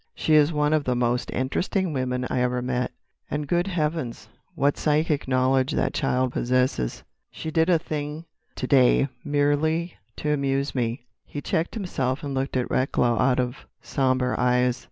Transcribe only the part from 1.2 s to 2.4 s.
interesting women I